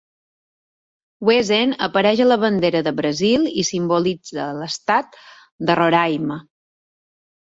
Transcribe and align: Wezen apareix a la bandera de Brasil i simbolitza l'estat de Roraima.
Wezen 1.29 1.75
apareix 1.89 2.23
a 2.25 2.27
la 2.29 2.37
bandera 2.45 2.81
de 2.89 2.93
Brasil 3.01 3.45
i 3.51 3.67
simbolitza 3.69 4.49
l'estat 4.63 5.21
de 5.69 5.77
Roraima. 5.83 6.41